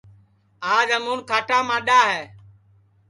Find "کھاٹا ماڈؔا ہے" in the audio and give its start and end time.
1.29-2.23